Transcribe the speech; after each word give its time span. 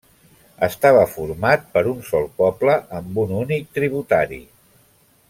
Estava 0.67 1.03
format 1.11 1.67
per 1.75 1.83
un 1.91 2.01
sol 2.09 2.25
poble 2.43 2.79
amb 3.01 3.23
un 3.25 3.37
únic 3.45 3.69
tributari. 3.81 4.41